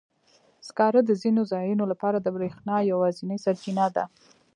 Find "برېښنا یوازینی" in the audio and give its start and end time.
2.35-3.37